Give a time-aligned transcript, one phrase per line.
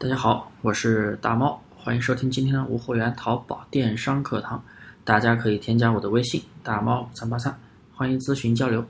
[0.00, 4.62] 大家好，我是大猫，欢迎收听今天的无货源淘宝电商课堂。
[5.02, 7.58] 大家可以添加我的微信大猫三八三，
[7.92, 8.86] 欢迎咨询交流。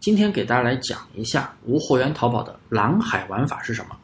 [0.00, 3.96] 今天给大家来讲一下无货源淘宝的蓝海玩法是什么。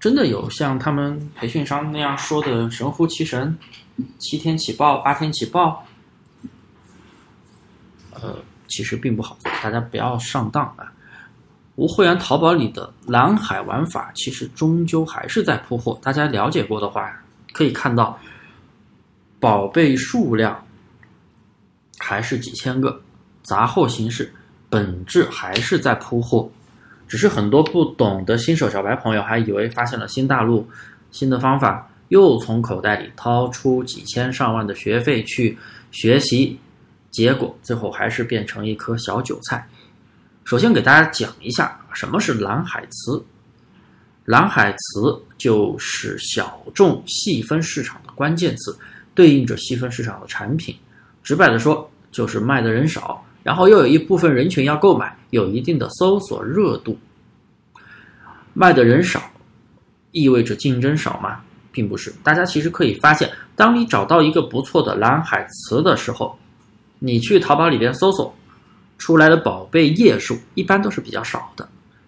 [0.00, 3.56] 真的有像他们培训商那样说的神乎其神，
[4.18, 5.86] 七天起爆，八天起爆？
[8.14, 10.92] 呃，其实并不好，大家不要上当啊。
[11.78, 15.96] 无会员淘宝里的蓝海玩法，其实终究还是在铺货。
[16.02, 17.22] 大家了解过的话，
[17.52, 18.18] 可以看到，
[19.38, 20.66] 宝贝数量
[21.96, 23.00] 还是几千个，
[23.44, 24.34] 杂货形式，
[24.68, 26.50] 本质还是在铺货。
[27.06, 30.68] 只是很多不懂的新手小白朋友还以为发现了新大陆、
[31.12, 35.56] 新的方法，又从口袋里掏出几千上万的学费去
[35.92, 36.58] 学习，
[37.12, 39.64] 结果最后还是变成一颗小韭菜。
[40.48, 43.22] 首先给大家讲一下什么是蓝海词。
[44.24, 48.74] 蓝海词就是小众细分市场的关键词，
[49.14, 50.74] 对应着细分市场的产品。
[51.22, 56.98] 直白的说，就是卖的人少，然后又有一部分人群要购买，有一定的搜索热度。
[58.54, 59.22] 卖的人少，
[60.12, 61.42] 意味着竞争少吗？
[61.70, 62.10] 并不是。
[62.22, 66.38] 大家其实可以发现，当你找到一个不错的蓝海词的时候，
[66.98, 68.34] 你去淘宝里边搜索。
[68.98, 71.66] 出来的宝贝页数一般都是比较少的，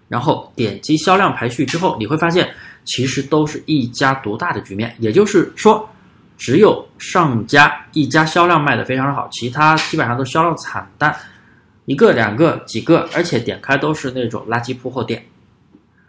[0.09, 2.53] 然后点击销量排序之后，你会发现
[2.85, 5.89] 其实都是一家独大的局面，也就是说，
[6.37, 11.15] 只有上家一家销量卖的非常好，其他基本上都销量惨淡，
[11.85, 15.25] 一个两个几个，而且点开都是那种垃圾铺货店，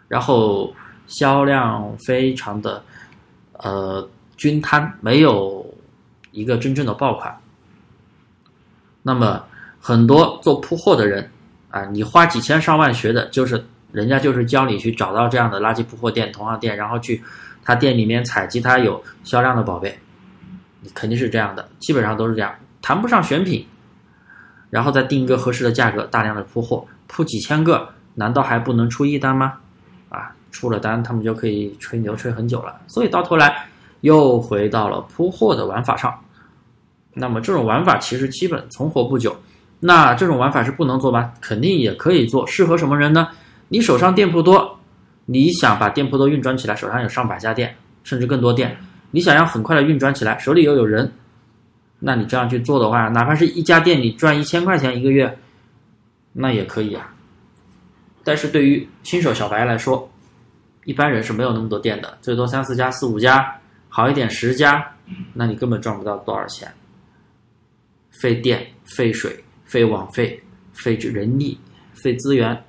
[0.08, 0.74] 然后
[1.06, 2.82] 销量非常的
[3.52, 5.64] 呃均摊，没有
[6.32, 7.40] 一个真正的爆款，
[9.04, 9.44] 那么。
[9.84, 11.28] 很多做铺货的人，
[11.68, 17.20] 啊，你花几千上万学的，就是人家就是教你去找到这样的垃圾铺货店、同行店，然后去
[17.64, 19.98] 他店里面采集他有销量的宝贝，
[20.82, 23.66] 你肯定是这样的，基本上都是这样，谈不上选品，
[24.70, 29.54] 然后再定一个合适的价格，大量的铺货，铺几千个，难道还不能出一单吗？
[30.10, 33.66] 啊，出了单他们就可以吹牛吹很久了，所以到头来
[34.02, 36.16] 又回到了铺货的玩法上，
[37.14, 39.36] 那么这种玩法其实基本存活不久。
[39.84, 41.32] 那这种玩法是不能做吗？
[41.40, 43.26] 肯定也可以做，适合什么人呢？
[43.66, 44.78] 你手上店铺多，
[45.26, 48.76] 你想把店铺都运转起来，手上有上百家店，甚至更多店，
[49.10, 51.12] 你想要很快的运转起来，手里又有人，
[51.98, 55.36] 那你这样去做的话，哪怕是一家店你赚一千块钱一个月，
[56.32, 57.12] 那也可以啊。
[58.22, 60.08] 但是对于新手小白来说，
[60.84, 63.52] 一般人是没有那么多店的，最多三四家、四五家，
[63.88, 64.86] 好一点十家，
[65.34, 66.72] 那你根本赚不到多少钱，
[68.10, 69.42] 费电费水。
[69.72, 70.38] 费网费、
[70.74, 71.58] 费人力、
[71.94, 72.62] 费资源，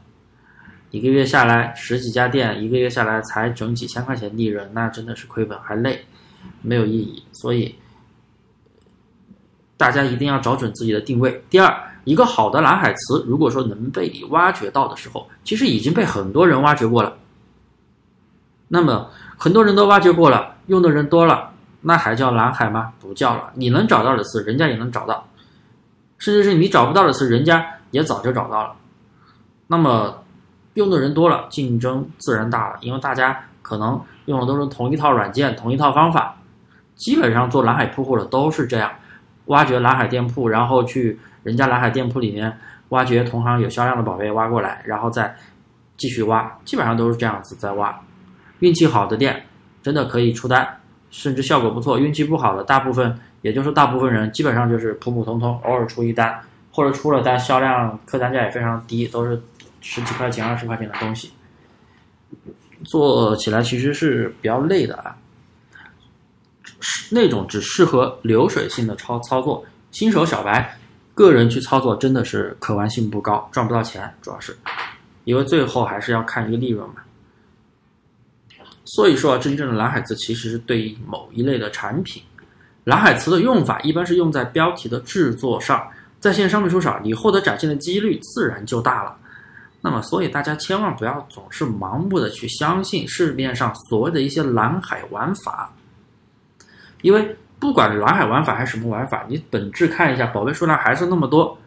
[0.90, 6.00] 一个月下来十几家店，一个月下来才整几千块钱利润，那真的是亏本还累，
[6.62, 7.22] 没有意义。
[7.34, 7.76] 所以
[9.76, 11.44] 大家一定要找准自己的定位。
[11.50, 17.18] 第二，一个好的蓝海词，如果说能被你挖掘到的时候，其实已经被很多人挖掘过了。
[18.70, 22.94] 那么很多人都挖掘过了，用的人多了，那还叫蓝海吗？
[23.02, 23.52] 不叫了。
[23.56, 25.28] 你能找到的词，人家也能找到。
[26.24, 28.74] 甚至是你找不到的词，人家也早就找到了。
[29.68, 30.24] 那么
[30.76, 36.38] 用的人多了，竞争自然大了，因为大家可能用的都是同一套软件、同一套方法。
[36.96, 38.90] 基本上做蓝海铺货的都是这样，
[39.48, 42.58] 挖掘蓝海店铺，然后去人家蓝海店铺里面
[42.90, 45.36] 挖掘同行有销量的宝贝挖过来，然后再
[45.98, 48.00] 继续挖，基本上都是这样子在挖。
[48.60, 49.46] 运气好的店
[49.82, 50.66] 真的可以出单，
[51.14, 53.18] 甚至效果不错；运气不好的，大部分。
[53.44, 56.40] 也就是大部分人基本上就是普普通通，偶尔出一单，
[56.72, 59.38] 或者出了单，销量客单价也非常低，都是
[59.82, 61.30] 十几块钱、二十块钱的东西，
[62.86, 65.18] 做起来其实是比较累的啊。
[66.80, 70.78] 是那种只适合流水性的操操作，新手小白
[71.14, 74.58] 个人去操作真的是可玩性不高，赚不到钱，主要是
[75.26, 76.96] 因为最后还是要看一个利润嘛。
[78.86, 82.22] 所以说啊，真正的蓝海词其实是对于某一类的产品。
[82.84, 85.88] 蓝海词的用法一般是用在标题的制作上，
[86.20, 89.18] 在线商品数少，你获得展现的几率自然就大了。
[89.80, 95.74] 那么，所以大家千万不要总是盲目的去相信市面上所谓的一些蓝海玩法，
[97.02, 101.58] 因为不管蓝海玩法还是什么玩法，你本质看一下，宝贝数量还是那么多，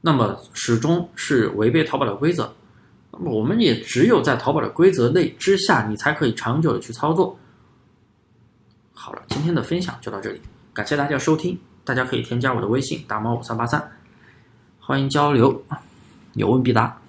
[0.00, 2.54] 那么始终是违背淘宝的规则。
[3.18, 7.38] 那么，我们也只有在淘宝的规则内之下，你才可以长久的去操作。
[8.92, 10.40] 好了，今天的分享就到这里，
[10.72, 11.58] 感谢大家收听。
[11.84, 13.92] 大家可以添加我的微信大猫五三八三，
[14.80, 15.62] 欢迎交流，
[16.32, 17.03] 有问必答。